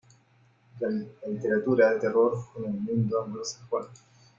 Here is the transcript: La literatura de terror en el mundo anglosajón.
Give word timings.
La 0.79 0.87
literatura 1.29 1.93
de 1.93 1.99
terror 1.99 2.47
en 2.57 2.63
el 2.65 2.71
mundo 2.73 3.23
anglosajón. 3.23 3.85